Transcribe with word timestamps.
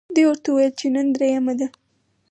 دوی 0.15 0.25
ورته 0.27 0.47
وویل 0.51 0.73
چې 0.79 0.87
نن 0.95 1.07
درېیمه 1.15 1.53
ده. 1.59 1.67